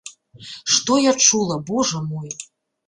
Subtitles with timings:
[0.75, 2.29] Што я чула, божа мой!